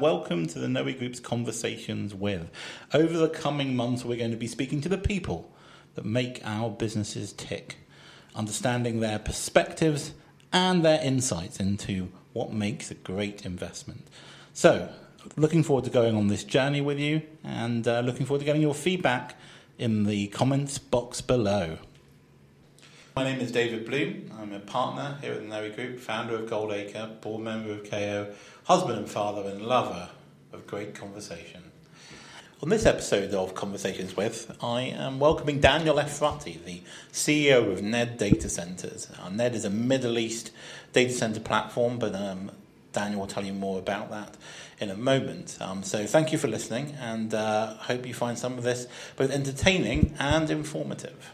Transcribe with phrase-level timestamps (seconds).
[0.00, 2.50] welcome to the Noe Group's Conversations with.
[2.92, 5.50] Over the coming months, we're going to be speaking to the people
[5.94, 7.76] that make our businesses tick,
[8.34, 10.12] understanding their perspectives
[10.52, 14.06] and their insights into what makes a great investment.
[14.52, 14.90] So,
[15.36, 18.62] looking forward to going on this journey with you and uh, looking forward to getting
[18.62, 19.36] your feedback
[19.78, 21.78] in the comments box below.
[23.16, 24.30] My name is David Bloom.
[24.38, 28.26] I'm a partner here at the Noe Group, founder of Goldacre, board member of Kao,
[28.66, 30.08] husband and father, and lover
[30.52, 31.62] of great conversation.
[32.60, 38.18] On this episode of Conversations with, I am welcoming Daniel Efrati, the CEO of Ned
[38.18, 39.08] Data Centers.
[39.22, 40.50] Uh, Ned is a Middle East
[40.92, 42.50] data center platform, but um,
[42.92, 44.36] Daniel will tell you more about that
[44.80, 45.56] in a moment.
[45.60, 49.30] Um, so thank you for listening, and uh, hope you find some of this both
[49.30, 51.30] entertaining and informative.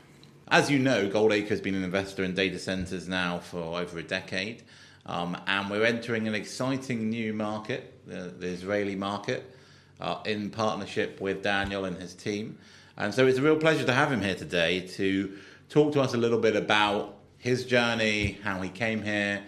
[0.49, 4.03] As you know, Goldacre has been an investor in data centers now for over a
[4.03, 4.65] decade,
[5.07, 9.55] um, and we're entering an exciting new market, the, the Israeli market,
[10.01, 12.59] uh, in partnership with Daniel and his team.
[12.97, 15.37] And so it's a real pleasure to have him here today to
[15.69, 19.43] talk to us a little bit about his journey, how he came here,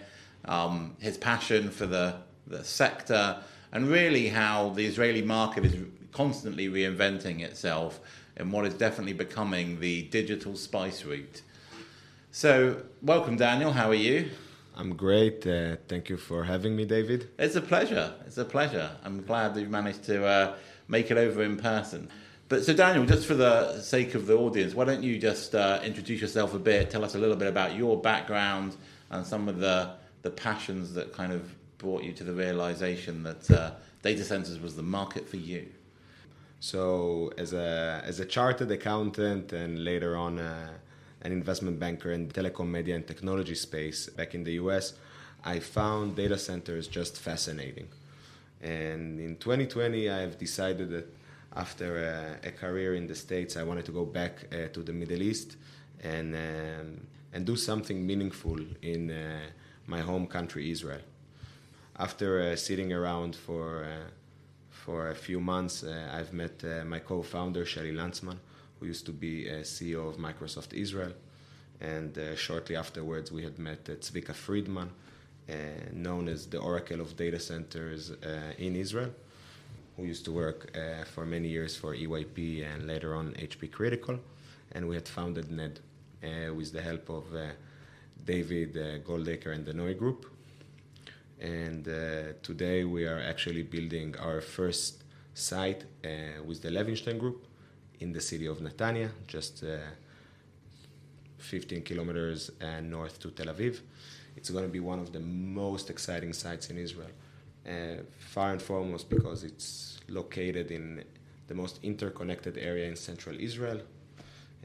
[0.45, 2.15] um, his passion for the,
[2.47, 3.37] the sector,
[3.71, 5.75] and really how the Israeli market is
[6.11, 7.99] constantly reinventing itself
[8.37, 11.41] in what is definitely becoming the digital spice route.
[12.31, 13.71] So, welcome, Daniel.
[13.71, 14.29] How are you?
[14.77, 15.47] I'm great.
[15.47, 17.29] Uh, thank you for having me, David.
[17.39, 18.13] It's a pleasure.
[18.25, 18.91] It's a pleasure.
[19.03, 20.55] I'm glad that you've managed to uh,
[20.87, 22.09] make it over in person.
[22.49, 25.79] But so, Daniel, just for the sake of the audience, why don't you just uh,
[25.83, 26.89] introduce yourself a bit?
[26.89, 28.75] Tell us a little bit about your background
[29.09, 33.51] and some of the the passions that kind of brought you to the realization that
[33.51, 35.67] uh, data centers was the market for you?
[36.59, 40.69] So, as a as a chartered accountant and later on uh,
[41.25, 44.93] an investment banker in the telecom, media, and technology space back in the U.S.,
[45.43, 47.87] I found data centers just fascinating.
[48.61, 51.07] And in 2020, I have decided that
[51.55, 51.89] after
[52.43, 55.21] a, a career in the States, I wanted to go back uh, to the Middle
[55.21, 55.57] East
[56.03, 59.39] and um, and do something meaningful in uh,
[59.87, 61.01] my home country, Israel
[61.97, 64.09] after uh, sitting around for uh,
[64.69, 68.37] for a few months, uh, I've met my co-founder Shelly Landsmann,
[68.85, 71.13] who used to be a CEO of Microsoft Israel,
[71.81, 74.91] and shortly afterwards we had met Zvika Friedman,
[75.91, 78.11] known as the Oracle of data centers
[78.59, 79.11] in Israel
[79.95, 82.39] who used to work uh, for many years for EYP
[82.71, 84.19] and later on HP Critical.
[84.73, 87.51] And we had founded NED uh, with the help of uh,
[88.25, 88.73] David
[89.05, 90.25] Goldacre and the Noe Group.
[91.39, 95.03] And uh, today we are actually building our first
[95.33, 97.47] site uh, with the Levinstein Group
[97.99, 99.77] in the city of Netanya, just uh,
[101.37, 103.79] 15 kilometers uh, north to Tel Aviv.
[104.35, 107.11] It's going to be one of the most exciting sites in Israel.
[107.67, 111.03] Uh, far and foremost because it's located in
[111.47, 113.81] the most interconnected area in central Israel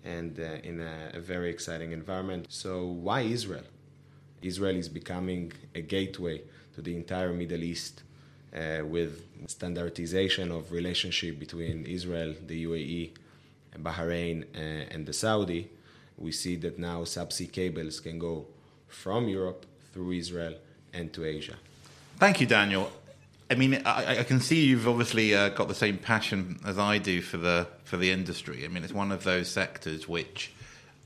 [0.05, 2.47] and uh, in a, a very exciting environment.
[2.49, 3.65] So, why Israel?
[4.43, 6.43] Israel is becoming a gateway
[6.75, 8.03] to the entire Middle East
[8.55, 13.11] uh, with standardization of relationship between Israel, the UAE,
[13.79, 15.71] Bahrain, uh, and the Saudi.
[16.19, 18.47] We see that now subsea cables can go
[18.89, 20.55] from Europe through Israel
[20.93, 21.57] and to Asia.
[22.19, 22.91] Thank you, Daniel.
[23.51, 26.99] I mean, I, I can see you've obviously uh, got the same passion as I
[26.99, 28.65] do for the for the industry.
[28.65, 30.53] I mean, it's one of those sectors which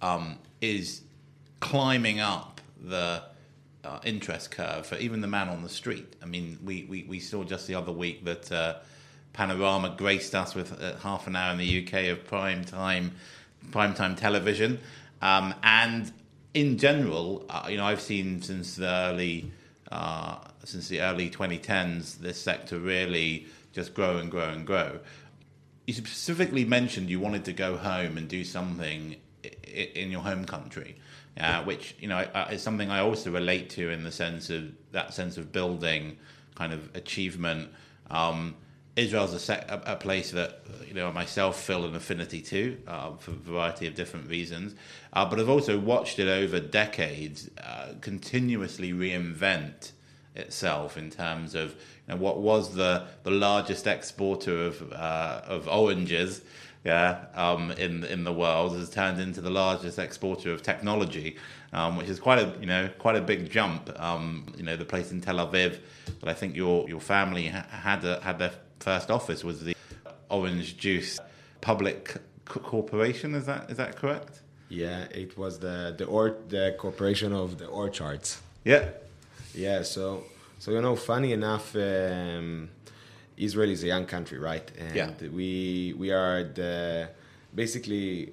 [0.02, 1.02] um, is
[1.60, 3.22] climbing up the
[3.84, 6.16] uh, interest curve for even the man on the street.
[6.22, 8.76] I mean, we, we, we saw just the other week that uh,
[9.32, 13.12] Panorama graced us with uh, half an hour in the UK of prime time,
[13.70, 14.78] prime time television,
[15.20, 16.12] um, and
[16.54, 19.50] in general, uh, you know, I've seen since the early
[19.90, 25.00] uh, since the early 2010s this sector really just grow and grow and grow.
[25.86, 29.16] You specifically mentioned you wanted to go home and do something
[29.94, 30.96] in your home country
[31.38, 32.18] uh, which you know
[32.50, 36.18] is something I also relate to in the sense of that sense of building
[36.54, 37.70] kind of achievement.
[38.10, 38.54] Um,
[38.96, 43.34] Israel's a, a, place that you know myself feel an affinity to uh, for a
[43.34, 44.76] variety of different reasons,
[45.12, 49.90] uh, but I've also watched it over decades uh, continuously reinvent
[50.36, 55.66] itself in terms of you know, what was the the largest exporter of uh, of
[55.66, 56.42] oranges
[56.84, 61.36] yeah, um, in in the world has turned into the largest exporter of technology,
[61.72, 63.90] um, which is quite a you know quite a big jump.
[63.98, 65.78] Um, you know, the place in Tel Aviv
[66.20, 69.74] that I think your your family ha- had a, had their first office was the
[70.28, 71.18] Orange Juice
[71.62, 73.34] Public Corporation.
[73.34, 74.42] Is that is that correct?
[74.68, 78.42] Yeah, it was the the or the corporation of the orchards.
[78.62, 78.90] Yeah,
[79.54, 79.82] yeah.
[79.84, 80.24] So
[80.58, 81.74] so you know, funny enough.
[81.74, 82.68] Um,
[83.36, 84.70] Israel is a young country, right?
[84.78, 85.28] And Yeah.
[85.38, 87.08] we we are the
[87.54, 88.32] basically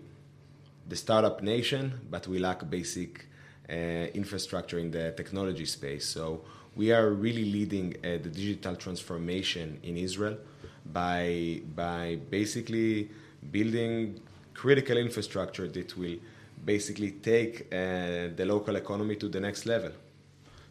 [0.89, 3.25] the startup nation, but we lack basic
[3.69, 3.73] uh,
[4.21, 6.05] infrastructure in the technology space.
[6.05, 6.41] So
[6.75, 10.37] we are really leading uh, the digital transformation in Israel
[10.85, 13.09] by by basically
[13.51, 14.19] building
[14.53, 16.17] critical infrastructure that will
[16.65, 19.91] basically take uh, the local economy to the next level.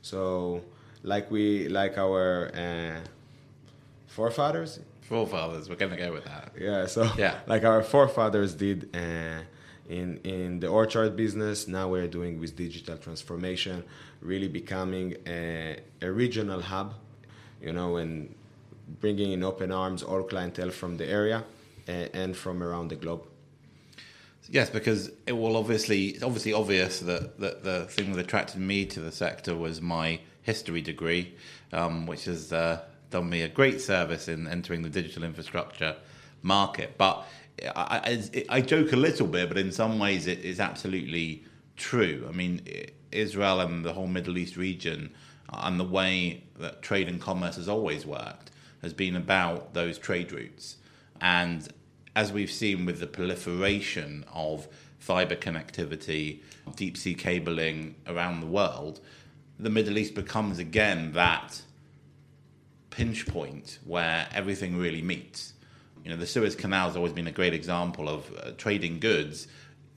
[0.02, 0.62] So
[1.02, 3.00] like we like our uh,
[4.16, 6.52] forefathers Forefathers, we're to go with that.
[6.56, 7.34] yeah, so Yeah.
[7.48, 9.40] like our forefathers did uh,
[9.88, 13.82] in in the orchard business, now we're doing with digital transformation,
[14.22, 16.94] really becoming a, a regional hub,
[17.60, 18.32] you know, and
[19.00, 21.38] bringing in open arms all clientele from the area
[21.88, 21.92] uh,
[22.22, 23.22] and from around the globe.
[24.48, 28.86] Yes, because it will obviously it's obviously obvious that, that the thing that attracted me
[28.86, 31.34] to the sector was my history degree,
[31.72, 32.80] um, which is uh,
[33.10, 35.96] done me a great service in entering the digital infrastructure
[36.42, 36.96] market.
[36.96, 37.26] But
[37.76, 41.44] I, I, I joke a little bit, but in some ways it is absolutely
[41.76, 42.26] true.
[42.28, 42.62] I mean,
[43.12, 45.12] Israel and the whole Middle East region
[45.52, 48.50] and the way that trade and commerce has always worked
[48.82, 50.76] has been about those trade routes.
[51.20, 51.68] And
[52.16, 54.68] as we've seen with the proliferation of
[54.98, 56.40] fiber connectivity,
[56.76, 59.00] deep sea cabling around the world,
[59.58, 61.62] the Middle East becomes again that
[62.90, 65.54] pinch point where everything really meets.
[66.04, 69.48] You know, the Suez Canal has always been a great example of uh, trading goods.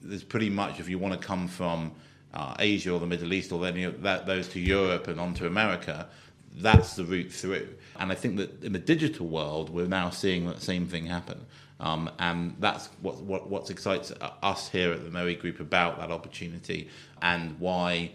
[0.02, 1.92] There's pretty much, if you want to come from
[2.32, 5.46] uh, Asia or the Middle East or any of that, those to Europe and onto
[5.46, 6.08] America,
[6.56, 7.68] that's the route through.
[7.98, 11.46] And I think that in the digital world, we're now seeing that same thing happen.
[11.80, 14.12] Um, and that's what, what what excites
[14.42, 16.88] us here at the Merry Group about that opportunity
[17.20, 18.12] and why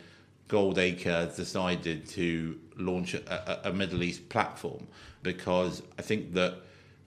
[0.49, 4.87] Goldacre decided to launch a, a, Middle East platform
[5.21, 6.55] because I think that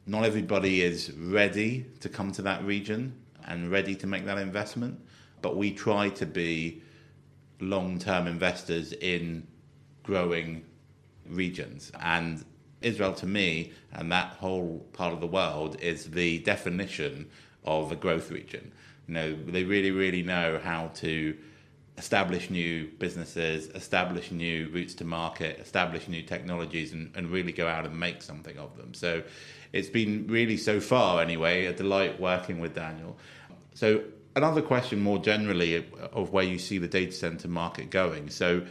[0.07, 5.01] not everybody is ready to come to that region and ready to make that investment,
[5.43, 6.83] but we try to be
[7.61, 9.47] long term investors in
[10.05, 10.65] growing
[11.29, 11.91] regions.
[12.01, 12.45] And
[12.81, 17.29] Israel, to me, and that whole part of the world, is the definition
[17.65, 18.73] of a growth region.
[19.09, 21.37] You know, they really, really know how to
[21.99, 27.69] establish new businesses, establish new routes to market, establish new technologies, and, and really go
[27.69, 28.95] out and make something of them.
[28.95, 29.23] So
[29.73, 33.17] it's been really, so far anyway, a delight working with Daniel.
[33.75, 34.05] So,
[34.37, 38.31] another question more generally of where you see the data center market going.
[38.31, 38.67] So,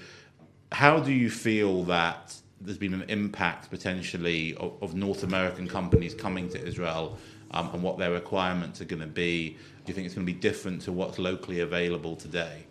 [0.72, 6.14] how do you feel that there's been an impact potentially of, of North American companies
[6.14, 7.18] coming to Israel
[7.52, 9.50] um, and what their requirements are going to be?
[9.50, 9.58] Do
[9.88, 12.66] you think it's going to be different to what's locally available today?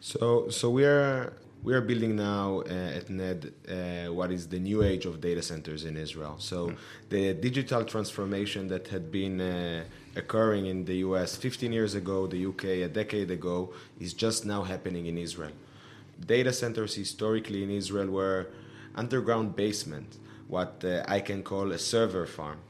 [0.00, 4.58] So, so we are we are building now uh, at NED uh, what is the
[4.58, 6.36] new age of data centers in Israel.
[6.38, 6.72] So,
[7.10, 9.84] the digital transformation that had been uh,
[10.16, 14.62] occurring in the US 15 years ago, the UK a decade ago, is just now
[14.62, 15.52] happening in Israel.
[16.26, 18.46] Data centers historically in Israel were
[18.94, 20.16] underground basement,
[20.48, 22.60] what uh, I can call a server farm,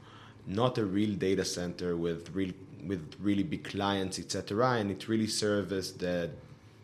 [0.45, 2.51] not a real data center with real
[2.85, 4.71] with really big clients, etc.
[4.71, 6.31] And it really serviced the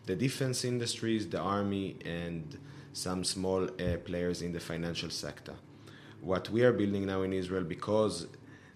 [0.08, 2.58] the defense industries, the army, and
[2.94, 5.54] some small uh, players in the financial sector.
[6.22, 8.28] What we are building now in Israel, because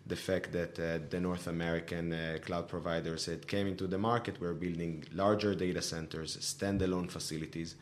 [0.05, 4.41] the fact that uh, the North American uh, cloud providers had came into the market,
[4.41, 7.75] we're building larger data centers, standalone facilities,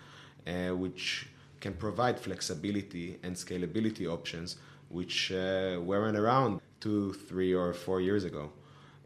[0.47, 1.27] uh, which
[1.59, 4.57] can provide flexibility and scalability options,
[4.89, 8.51] which uh, weren't around two, three, or four years ago.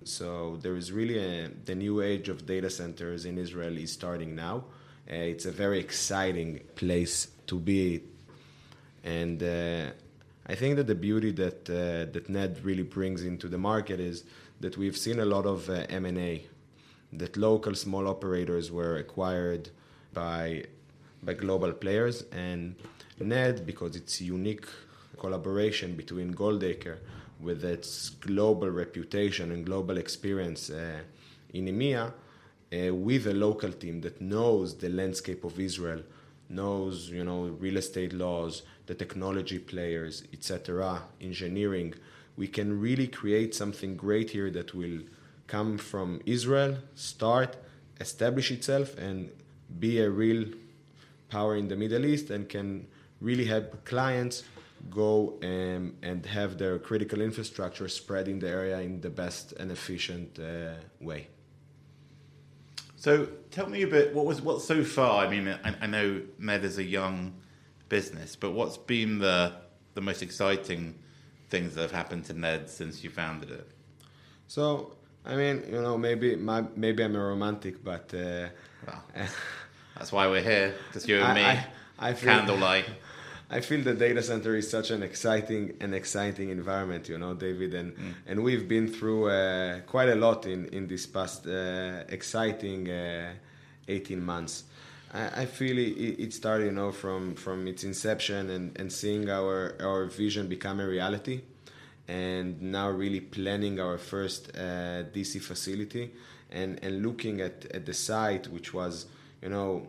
[0.05, 4.35] So there is really a, the new age of data centers in Israel is starting
[4.35, 4.65] now.
[5.09, 8.01] Uh, it's a very exciting place to be,
[9.03, 9.91] and uh,
[10.47, 14.23] I think that the beauty that uh, that Ned really brings into the market is
[14.61, 16.45] that we've seen a lot of uh, M and A,
[17.13, 19.69] that local small operators were acquired
[20.13, 20.65] by
[21.21, 22.75] by global players, and
[23.19, 24.65] Ned because it's unique
[25.17, 26.97] collaboration between Goldacre
[27.43, 30.99] with its global reputation and global experience uh,
[31.53, 36.01] in EMEA, uh, with a local team that knows the landscape of Israel,
[36.49, 41.93] knows you know real estate laws, the technology players, etc., engineering,
[42.35, 44.99] we can really create something great here that will
[45.47, 47.55] come from Israel, start,
[47.99, 49.29] establish itself, and
[49.79, 50.45] be a real
[51.29, 52.87] power in the Middle East, and can
[53.21, 54.43] really help clients
[54.89, 59.71] go um, and have their critical infrastructure spread in the area in the best and
[59.71, 61.27] efficient uh, way.
[62.95, 64.13] So tell me a bit.
[64.13, 65.25] What was what so far?
[65.25, 67.33] I mean, I, I know Ned is a young
[67.89, 69.53] business, but what's been the
[69.93, 70.95] the most exciting
[71.49, 73.69] things that have happened to Ned since you founded it?
[74.47, 78.47] So, I mean, you know, maybe my, maybe I'm a romantic, but uh,
[78.87, 79.03] well,
[79.97, 81.65] that's why we're here, just you and I, me, I,
[81.99, 82.85] I feel, candlelight.
[83.53, 87.75] I feel the data center is such an exciting an exciting environment, you know, David,
[87.75, 88.13] and mm.
[88.25, 93.33] and we've been through uh, quite a lot in in this past uh, exciting uh,
[93.87, 94.63] 18 months.
[95.13, 99.29] I, I feel it, it, started, you know, from from its inception and, and seeing
[99.29, 101.41] our our vision become a reality,
[102.07, 106.11] and now really planning our first uh, DC facility,
[106.49, 109.05] and and looking at at the site, which was,
[109.43, 109.87] you know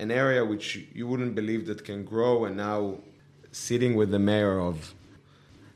[0.00, 2.98] an area which you wouldn't believe that can grow, and now
[3.52, 4.94] sitting with the mayor of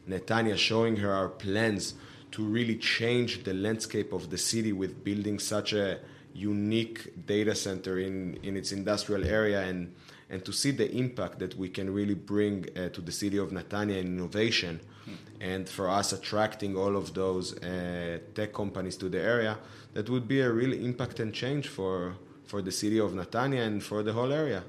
[0.09, 1.95] Netanya, showing her our plans
[2.33, 6.01] to really change the landscape of the city with building such a
[6.33, 9.95] unique data center in, in its industrial area and
[10.31, 13.51] and to see the impact that we can really bring uh, to the city of
[13.51, 15.13] Netanya in innovation hmm.
[15.41, 19.59] and for us attracting all of those uh, tech companies to the area
[19.93, 22.17] that would be a real impact and change for
[22.55, 24.63] for the city of Netanya and for the whole area.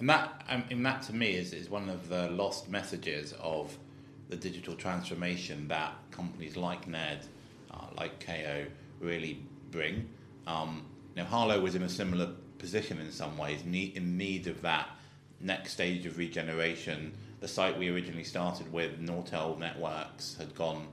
[0.00, 3.78] And that, um, and that to me is, is one of the lost messages of
[4.30, 7.24] the digital transformation that companies like Ned,
[7.70, 8.64] uh, like Kao,
[8.98, 9.40] really
[9.70, 10.08] bring.
[10.48, 10.86] Um,
[11.16, 14.88] Harlow was in a similar position in some ways, in need of that
[15.40, 17.12] next stage of regeneration.
[17.38, 20.88] The site we originally started with, Nortel Networks, had gone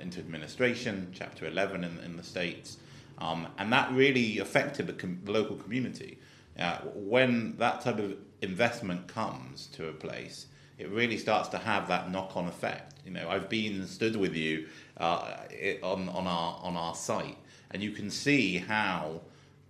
[0.00, 2.78] into administration, Chapter 11 in, in the States.
[3.18, 6.18] Um, and that really affected the, com- the local community.
[6.58, 10.46] Uh, when that type of investment comes to a place,
[10.78, 12.94] it really starts to have that knock-on effect.
[13.04, 14.66] You know, I've been stood with you
[14.96, 15.36] uh,
[15.82, 17.36] on on our on our site,
[17.70, 19.20] and you can see how,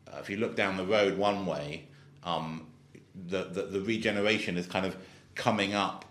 [0.07, 1.89] uh, if you look down the road one way,
[2.23, 2.67] um,
[3.29, 4.97] the, the, the regeneration is kind of
[5.35, 6.05] coming up,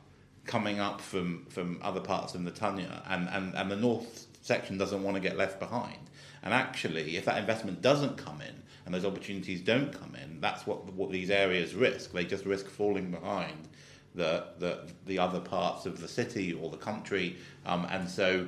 [0.45, 5.01] coming up from from other parts of Netanya, and and and the north section doesn't
[5.01, 5.97] want to get left behind.
[6.43, 10.67] And actually, if that investment doesn't come in and those opportunities don't come in, that's
[10.67, 12.11] what what these areas risk.
[12.11, 13.69] They just risk falling behind
[14.13, 17.37] the the, the other parts of the city or the country.
[17.65, 18.47] Um, and so,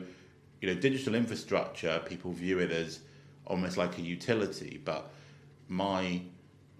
[0.61, 2.99] you know, digital infrastructure, people view it as
[3.45, 5.11] almost like a utility, but
[5.69, 6.21] my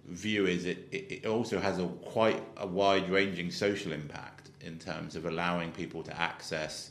[0.08, 5.16] view is it, it also has a quite a wide ranging social impact in terms
[5.16, 6.90] of allowing people to access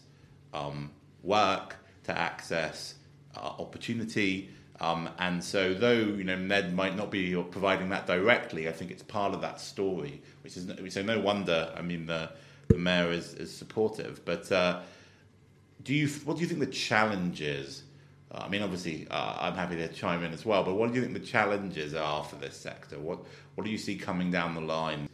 [0.53, 0.91] um,
[1.23, 2.95] work, to access
[3.35, 4.49] opportunity.
[4.79, 8.91] Um, and so, though you know Ned might not be providing that directly, I think
[8.91, 11.73] it's part of that story, which is so no wonder.
[11.77, 12.31] I mean, the
[12.67, 14.23] the mayor is, is supportive.
[14.25, 14.81] But uh,
[15.83, 17.83] do you what do you think the challenges?
[18.31, 20.63] Uh, I mean, obviously, uh, I'm happy to chime in as well.
[20.63, 22.99] But what do you think the challenges are for this sector?
[22.99, 23.19] What
[23.55, 25.07] what do you see coming down the line?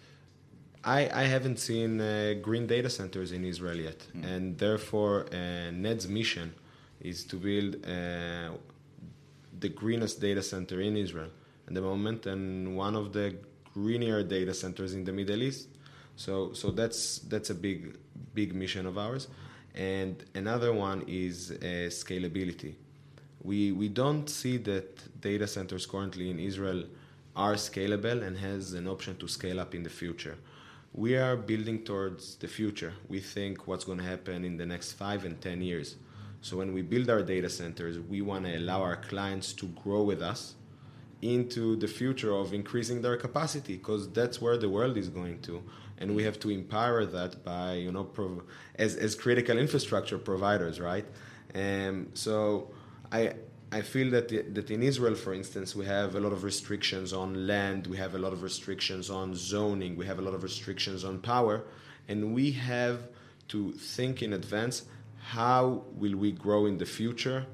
[0.83, 4.25] I, I haven't seen uh, green data centers in Israel yet, mm.
[4.25, 6.55] and therefore uh, Ned's mission
[7.01, 8.51] is to build uh,
[9.59, 11.29] the greenest data center in Israel
[11.67, 13.35] at the moment and one of the
[13.73, 15.67] greener data centers in the Middle East.
[16.15, 17.97] So, so that's that's a big
[18.33, 19.27] big mission of ours.
[19.73, 22.75] And another one is uh, scalability.
[23.43, 26.83] We we don't see that data centers currently in Israel
[27.35, 30.37] are scalable and has an option to scale up in the future.
[30.93, 32.93] We are building towards the future.
[33.07, 35.95] We think what's going to happen in the next five and ten years.
[36.41, 40.03] So when we build our data centers, we want to allow our clients to grow
[40.03, 40.55] with us
[41.21, 45.61] into the future of increasing their capacity because that's where the world is going to.
[45.99, 48.43] And we have to empower that by you know prov-
[48.75, 51.05] as, as critical infrastructure providers right?
[51.53, 52.71] Um, so
[53.11, 53.33] i
[53.73, 57.13] I feel that the, that in Israel, for instance, we have a lot of restrictions
[57.13, 60.43] on land, we have a lot of restrictions on zoning, we have a lot of
[60.43, 61.63] restrictions on power,
[62.09, 63.07] and we have
[63.47, 64.83] to think in advance
[65.23, 67.45] how will we grow in the future?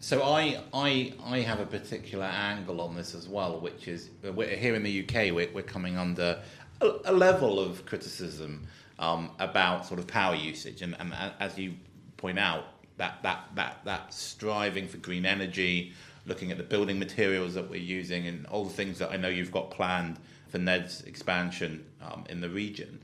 [0.00, 4.74] So I, I, I have a particular angle on this as well, which is here
[4.74, 6.42] in the UK we're, we're coming under
[6.80, 8.66] a, a level of criticism
[8.98, 11.74] um, about sort of power usage, and, and as you
[12.16, 15.92] point out, that, that, that, that striving for green energy,
[16.26, 19.28] looking at the building materials that we're using, and all the things that I know
[19.28, 20.18] you've got planned
[20.48, 23.00] for Ned's expansion um, in the region,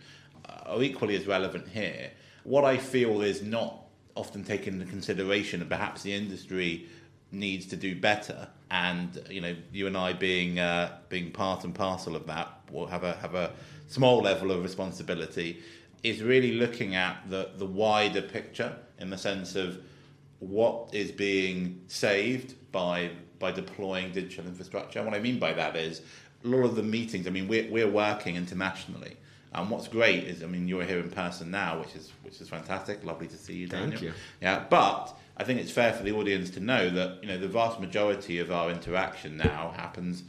[0.49, 2.11] uh, are equally as relevant here.
[2.45, 6.88] What I feel is not often taken into consideration, and perhaps the industry
[7.33, 8.49] needs to do better.
[8.71, 12.87] And you know, you and I being uh, being part and parcel of that, will
[12.87, 13.52] have a have a
[13.88, 15.62] small level of responsibility.
[16.02, 19.79] Is really looking at the the wider picture in the sense of
[20.38, 24.99] what is being saved by by deploying digital infrastructure.
[24.99, 26.02] And what I mean by that is
[26.45, 27.26] a lot of the meetings.
[27.26, 29.17] I mean, we're we're working internationally
[29.52, 32.49] And what's great is, I mean, you're here in person now, which is which is
[32.49, 33.04] fantastic.
[33.04, 33.90] Lovely to see you, Daniel.
[33.90, 34.12] Thank you.
[34.40, 37.49] Yeah, but I think it's fair for the audience to know that you know the
[37.49, 40.23] vast majority of our interaction now happens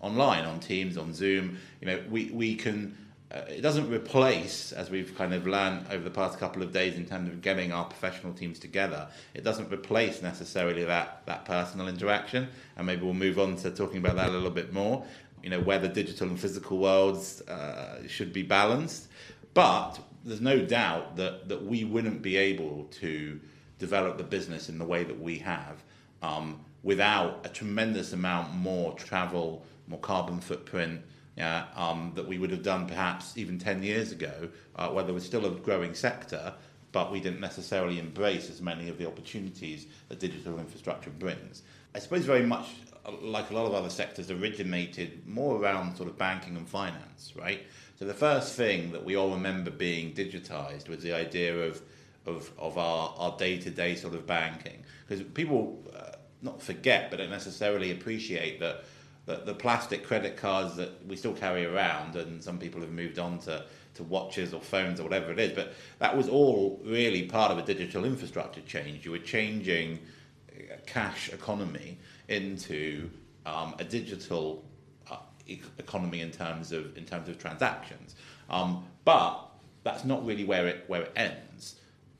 [0.00, 1.58] online, on Teams, on Zoom.
[1.80, 2.96] You know, we we can.
[3.30, 6.96] Uh, it doesn't replace, as we've kind of learned over the past couple of days
[6.96, 11.88] in terms of getting our professional teams together, it doesn't replace necessarily that, that personal
[11.88, 12.46] interaction.
[12.76, 15.06] And maybe we'll move on to talking about that a little bit more.
[15.42, 19.08] You know, where the digital and physical worlds uh, should be balanced.
[19.54, 23.40] But there's no doubt that, that we wouldn't be able to
[23.78, 25.82] develop the business in the way that we have
[26.22, 31.02] um, without a tremendous amount more travel, more carbon footprint,
[31.36, 35.14] yeah, um, that we would have done perhaps even 10 years ago, uh, where there
[35.14, 36.54] was still a growing sector,
[36.92, 41.62] but we didn't necessarily embrace as many of the opportunities that digital infrastructure brings.
[41.94, 42.68] I suppose very much
[43.20, 47.62] like a lot of other sectors originated more around sort of banking and finance, right?
[47.98, 51.82] So the first thing that we all remember being digitized was the idea of
[52.24, 57.30] of, of our, our day-to-day sort of banking because people uh, not forget but don't
[57.30, 58.84] necessarily appreciate that
[59.26, 63.18] the, the plastic credit cards that we still carry around, and some people have moved
[63.18, 67.24] on to, to watches or phones or whatever it is, but that was all really
[67.24, 69.04] part of a digital infrastructure change.
[69.04, 70.00] You were changing
[70.86, 71.98] cash economy
[72.28, 73.10] into
[73.46, 74.64] um, a digital
[75.10, 75.16] uh,
[75.78, 78.14] economy in terms of in terms of transactions.
[78.48, 79.48] Um, but
[79.82, 81.76] that's not really where it where it ends,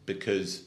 [0.06, 0.64] because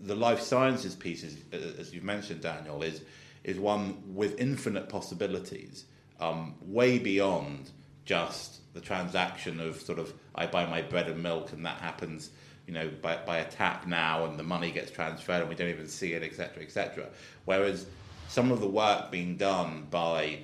[0.00, 3.02] the life sciences piece, is, as you've mentioned, Daniel, is
[3.44, 5.84] is one with infinite possibilities,
[6.20, 7.70] um, way beyond
[8.04, 12.30] just the transaction of sort of I buy my bread and milk and that happens,
[12.68, 15.70] you know, by, by a tap now and the money gets transferred and we don't
[15.70, 17.06] even see it, etc., etc.
[17.46, 17.86] Whereas
[18.28, 20.40] some of the work being done by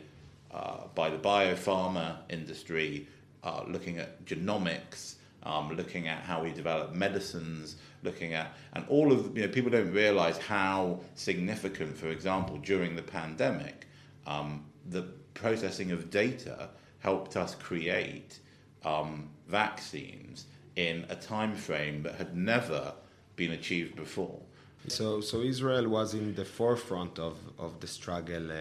[0.50, 3.06] uh, by the biopharma industry,
[3.42, 9.12] uh, looking at genomics, um, looking at how we develop medicines, looking at, and all
[9.12, 13.86] of you know people don't realize how significant, for example, during the pandemic,
[14.26, 15.02] um, the
[15.34, 16.70] processing of data
[17.00, 18.38] helped us create
[18.82, 20.46] um, vaccines
[20.76, 22.92] in a time frame that had never
[23.36, 24.40] been achieved before.
[24.88, 28.56] So, so Israel was in the forefront of, of the struggle uh,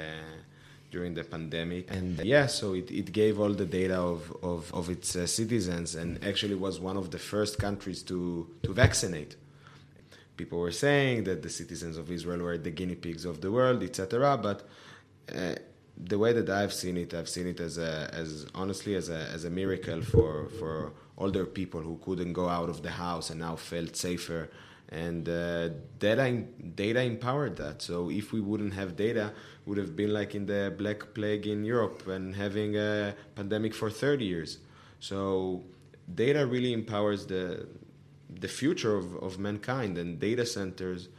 [0.90, 1.92] during the pandemic.
[1.92, 5.28] And uh, yeah, so it, it gave all the data of, of, of its uh,
[5.28, 9.36] citizens and actually was one of the first countries to, to vaccinate.
[10.38, 13.84] People were saying that the citizens of Israel were the guinea pigs of the world,
[13.84, 14.38] etc.
[14.38, 14.68] But
[15.36, 15.56] uh,
[15.98, 19.28] the way that I've seen it, I've seen it as a, as honestly as a,
[19.34, 23.40] as a miracle for, for older people who couldn't go out of the house and
[23.40, 24.50] now felt safer
[24.94, 26.44] and uh, data
[26.76, 27.82] data empowered that.
[27.82, 29.34] So if we wouldn't have data,
[29.66, 33.90] would have been like in the Black Plague in Europe and having a pandemic for
[33.90, 34.60] 30 years.
[35.00, 35.64] So
[36.14, 37.68] data really empowers the
[38.30, 41.10] the future of, of mankind and data centers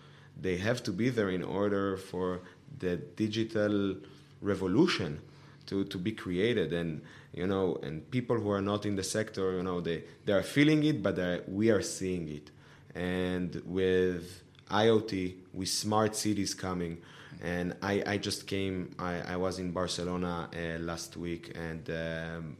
[0.40, 2.40] they have to be there in order for
[2.80, 3.94] the digital
[4.40, 5.20] revolution
[5.66, 7.00] to, to be created and
[7.32, 10.42] you know and people who are not in the sector you know they, they are
[10.42, 12.50] feeling it but we are seeing it
[12.94, 16.98] and with IoT, with smart cities coming.
[17.42, 22.56] And I, I just came, I, I was in Barcelona uh, last week and um,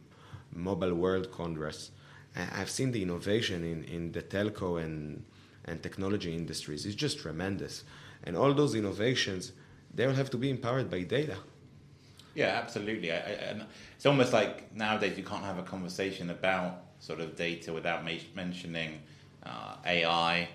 [0.53, 1.91] Mobile World Congress.
[2.35, 5.23] I've seen the innovation in, in the telco and,
[5.63, 6.85] and technology industries.
[6.85, 7.83] It's just tremendous.
[8.25, 9.53] And all those innovations,
[9.93, 11.37] they will have to be empowered by data.
[12.35, 13.11] Yeah, absolutely.
[13.11, 17.35] I, I, and it's almost like nowadays you can't have a conversation about sort of
[17.35, 18.99] data without ma- mentioning
[19.43, 20.49] uh, AI,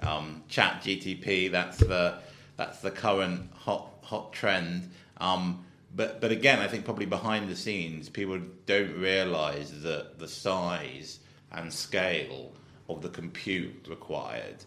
[0.00, 1.50] um, Chat GTP.
[1.52, 2.18] That's the
[2.56, 4.90] that's the current hot hot trend.
[5.18, 10.28] Um, but but again, I think probably behind the scenes, people don't realise that the
[10.28, 11.20] size
[11.52, 12.52] and scale
[12.88, 14.64] of the compute required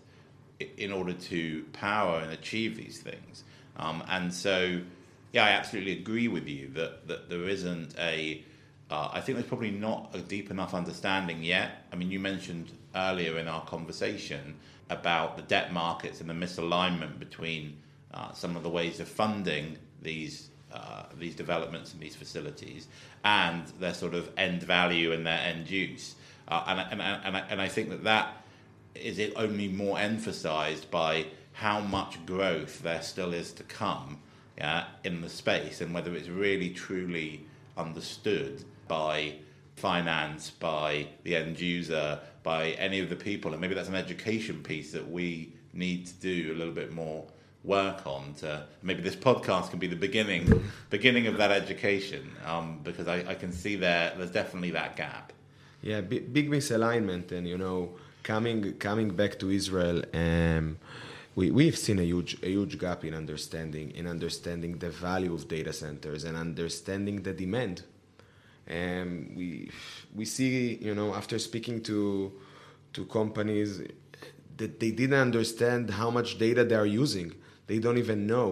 [0.77, 3.43] in order to power and achieve these things.
[3.77, 4.81] Um, and so,
[5.31, 8.43] yeah, I absolutely agree with you that, that there isn't a.
[8.89, 11.85] Uh, I think there's probably not a deep enough understanding yet.
[11.93, 14.55] I mean, you mentioned earlier in our conversation
[14.89, 17.77] about the debt markets and the misalignment between
[18.11, 22.87] uh, some of the ways of funding these uh, these developments and these facilities
[23.23, 26.15] and their sort of end value and their end use.
[26.47, 28.43] Uh, and, and, and, I, and I think that that
[28.95, 34.19] is only more emphasized by how much growth there still is to come
[34.59, 37.45] yeah, in the space and whether it's really truly
[37.77, 39.35] understood by
[39.75, 44.61] finance, by the end user, by any of the people, and maybe that's an education
[44.61, 47.25] piece that we need to do a little bit more
[47.63, 52.79] work on to maybe this podcast can be the beginning beginning of that education um,
[52.83, 55.33] because I, I, can see there there's definitely that gap.
[55.81, 60.77] Yeah, big, big misalignment, and you know, coming coming back to Israel, um,
[61.39, 65.47] we we've seen a huge a huge gap in understanding in understanding the value of
[65.47, 67.83] data centers and understanding the demand.
[68.67, 69.71] And we
[70.13, 71.97] we see, you know, after speaking to
[72.95, 73.81] to companies
[74.57, 77.29] that they didn't understand how much data they are using.
[77.67, 78.49] They don't even know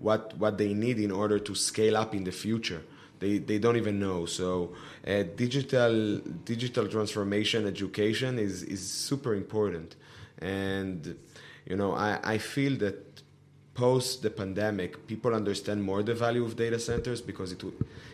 [0.00, 2.82] what what they need in order to scale up in the future.
[3.20, 4.26] They, they don't even know.
[4.26, 4.74] So
[5.06, 6.18] uh, digital
[6.52, 9.94] digital transformation education is, is super important.
[10.38, 11.16] And
[11.66, 13.22] you know I, I feel that
[13.74, 17.62] post the pandemic people understand more the value of data centers because it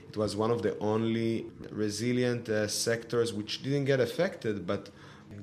[0.09, 4.91] it was one of the only resilient uh, sectors which didn't get affected but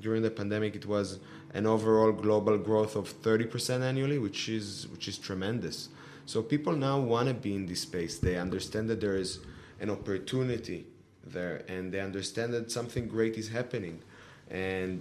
[0.00, 1.18] during the pandemic it was
[1.54, 5.88] an overall global growth of 30% annually which is which is tremendous.
[6.26, 8.18] So people now want to be in this space.
[8.18, 9.40] They understand that there is
[9.80, 10.86] an opportunity
[11.24, 14.00] there and they understand that something great is happening.
[14.50, 15.00] And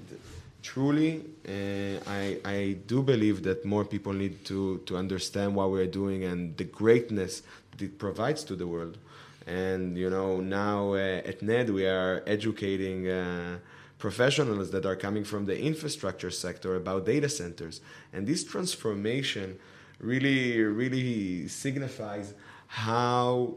[0.70, 1.12] truly
[1.48, 2.24] uh, I,
[2.58, 2.60] I
[2.92, 7.34] do believe that more people need to, to understand what we're doing and the greatness
[7.72, 8.98] that it provides to the world
[9.46, 13.60] and you know now uh, at ned we are educating uh,
[13.98, 17.76] professionals that are coming from the infrastructure sector about data centers
[18.14, 19.58] and this transformation
[20.00, 22.34] really really signifies
[22.68, 23.56] how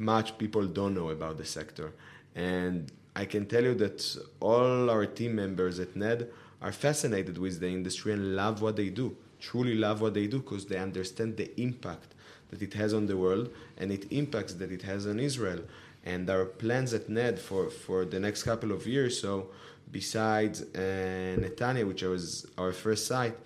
[0.00, 1.92] much people don't know about the sector.
[2.34, 3.98] And I can tell you that
[4.40, 6.28] all our team members at NED
[6.62, 10.38] are fascinated with the industry and love what they do, truly love what they do
[10.38, 12.14] because they understand the impact
[12.50, 15.60] that it has on the world and it impacts that it has on Israel.
[16.02, 19.20] And our plans at NED for, for the next couple of years.
[19.20, 19.48] So,
[19.92, 23.36] besides uh, Netanya, which was our first site,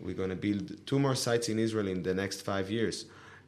[0.00, 3.04] we're going to build two more sites in Israel in the next five years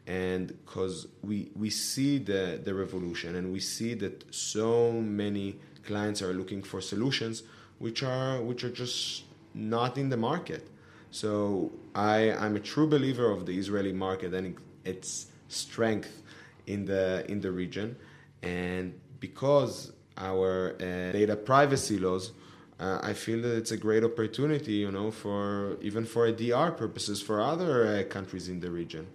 [0.06, 6.22] and because we we see the the revolution and we see that so many clients
[6.22, 7.42] are looking for solutions
[7.78, 10.68] which are which are just not in the market.
[11.10, 16.22] So i i'm a true believer of the israeli market and its strength
[16.66, 17.96] in the in the region.
[18.42, 22.32] And because our uh, data privacy laws
[22.80, 27.20] uh, I feel that it's a great opportunity, you know, for even for DR purposes
[27.20, 29.06] for other uh, countries in the region.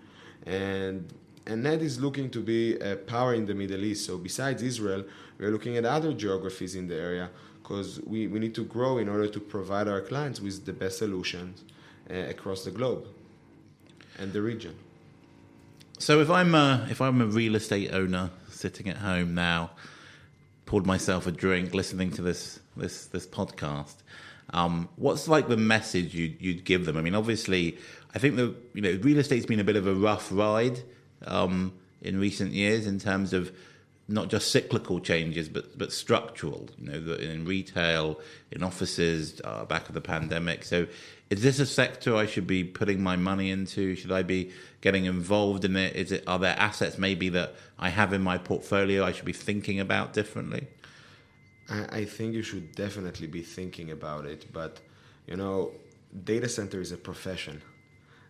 [0.46, 1.12] And
[1.48, 4.06] and NED is looking to be a power in the Middle East.
[4.06, 5.04] So besides Israel,
[5.38, 7.30] we're looking at other geographies in the area
[7.62, 11.00] because we, we need to grow in order to provide our clients with the best
[11.00, 11.64] solutions
[12.10, 13.08] uh, across the globe
[14.18, 14.76] and the region.
[15.98, 19.72] So if I'm a, if I'm a real estate owner sitting at home now,
[20.66, 23.96] poured myself a drink, listening to this this this podcast,
[24.52, 26.98] um, what's like the message you'd, you'd give them?
[26.98, 27.78] I mean, obviously,
[28.14, 30.82] I think the you know real estate's been a bit of a rough ride
[31.26, 33.52] um, in recent years in terms of
[34.08, 36.70] not just cyclical changes, but but structural.
[36.78, 38.20] You know, in retail,
[38.52, 40.64] in offices, uh, back of the pandemic.
[40.64, 40.88] So,
[41.30, 43.96] is this a sector I should be putting my money into?
[43.96, 45.96] Should I be getting involved in it?
[45.96, 49.34] Is it are there assets maybe that I have in my portfolio I should be
[49.34, 50.68] thinking about differently?
[51.70, 54.82] I, I think you should definitely be thinking about it, but
[55.26, 55.72] you know,
[56.24, 57.62] data center is a profession.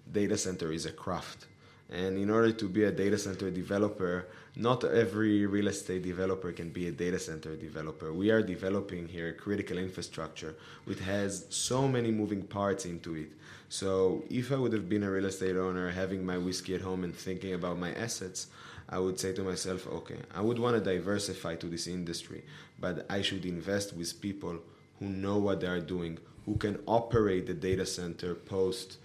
[0.09, 1.47] Data center is a craft.
[1.89, 6.69] And in order to be a data center developer, not every real estate developer can
[6.69, 8.11] be a data center developer.
[8.11, 13.29] We are developing here critical infrastructure, which has so many moving parts into it.
[13.69, 17.03] So if I would have been a real estate owner, having my whiskey at home
[17.03, 18.47] and thinking about my assets,
[18.87, 22.43] I would say to myself, okay, I would want to diversify to this industry,
[22.79, 24.59] but I should invest with people
[24.99, 28.97] who know what they are doing, who can operate the data center post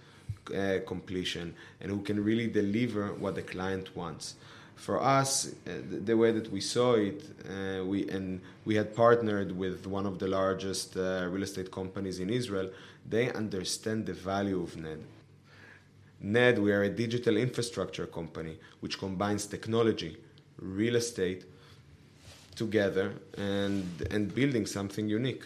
[0.49, 4.35] uh, completion, and who can really deliver what the client wants.
[4.75, 5.71] For us, uh,
[6.05, 10.17] the way that we saw it, uh, we and we had partnered with one of
[10.17, 12.69] the largest uh, real estate companies in Israel.
[13.07, 15.03] They understand the value of NED
[16.23, 20.17] NED, we are a digital infrastructure company which combines technology,
[20.59, 21.45] real estate
[22.55, 25.43] together and, and building something unique.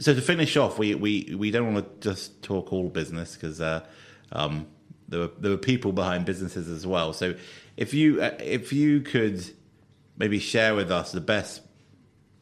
[0.00, 3.60] So to finish off, we, we, we don't want to just talk all business because
[3.60, 3.84] uh,
[4.32, 4.66] um,
[5.08, 7.12] there, were, there were people behind businesses as well.
[7.12, 7.34] So
[7.76, 9.44] if you, uh, if you could
[10.16, 11.62] maybe share with us the best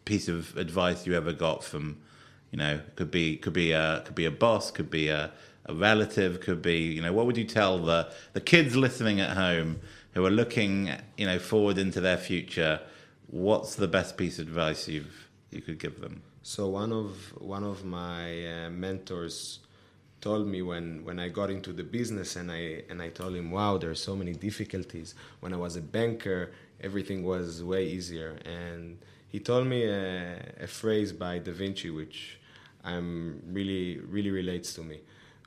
[0.04, 1.98] piece of advice you ever got from,
[2.50, 5.30] you know, could be, could be a, could be a boss, could be a,
[5.66, 9.36] a relative, could be, you know, what would you tell the, the kids listening at
[9.36, 9.80] home
[10.14, 12.80] who are looking, you know, forward into their future?
[13.28, 16.22] What's the best piece of advice you've, you could give them?
[16.42, 19.58] So one of one of my uh, mentors
[20.20, 23.50] told me when, when I got into the business and I and I told him,
[23.50, 25.14] wow, there are so many difficulties.
[25.40, 28.38] When I was a banker, everything was way easier.
[28.44, 28.98] And
[29.28, 32.38] he told me a, a phrase by Da Vinci, which
[32.84, 35.00] I'm really really relates to me,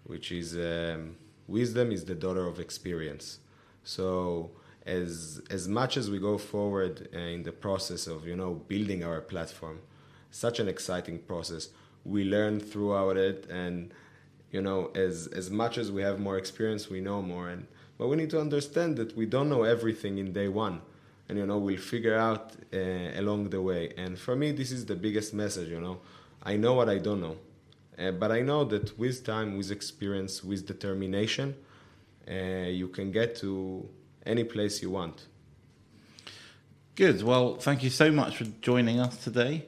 [0.05, 1.15] which is um,
[1.47, 3.39] wisdom is the daughter of experience.
[3.83, 4.51] So
[4.85, 9.21] as as much as we go forward in the process of you know building our
[9.21, 9.79] platform,
[10.31, 11.69] such an exciting process,
[12.05, 13.91] we learn throughout it and
[14.51, 17.49] you know as as much as we have more experience we know more.
[17.49, 20.81] And but we need to understand that we don't know everything in day one.
[21.27, 22.77] And you know we'll figure out uh,
[23.19, 23.93] along the way.
[23.97, 25.99] And for me this is the biggest message you know.
[26.41, 27.37] I know what i don't know.
[27.97, 31.55] Uh, but i know that with time with experience with determination
[32.29, 33.87] uh, you can get to
[34.25, 35.25] any place you want.
[36.95, 37.23] Good.
[37.23, 39.65] Well thank you so much for joining us today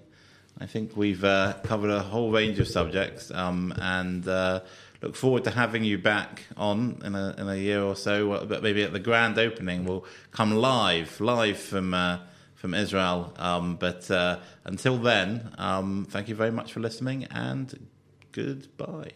[0.62, 4.60] I think we've uh, covered a whole range of subjects, um, and uh,
[5.02, 8.46] look forward to having you back on in a, in a year or so.
[8.46, 12.20] But maybe at the grand opening, we'll come live, live from uh,
[12.54, 13.34] from Israel.
[13.38, 17.88] Um, but uh, until then, um, thank you very much for listening, and
[18.32, 19.14] goodbye.